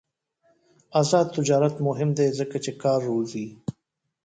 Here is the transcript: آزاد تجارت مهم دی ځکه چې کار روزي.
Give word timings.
آزاد 0.99 1.27
تجارت 1.35 1.75
مهم 1.87 2.09
دی 2.17 2.27
ځکه 2.39 2.57
چې 2.65 2.71
کار 2.83 2.99
روزي. 3.09 3.47